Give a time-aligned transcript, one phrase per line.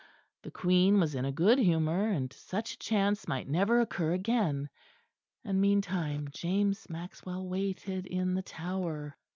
[0.41, 4.67] The Queen was in a good humour, and such a chance might never occur again;
[5.45, 9.15] and meantime James Maxwell waited in the Tower.